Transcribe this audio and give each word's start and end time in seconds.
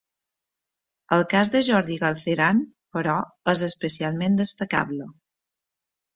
El 1.17 1.25
cas 1.33 1.51
de 1.55 1.61
Jordi 1.67 1.97
Galceran, 2.05 2.63
però, 2.99 3.19
és 3.55 3.63
especialment 3.69 4.41
destacable. 4.43 5.09